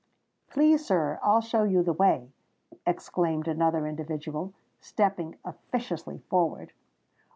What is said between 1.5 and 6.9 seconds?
you the way," exclaimed another individual, stepping officiously forward.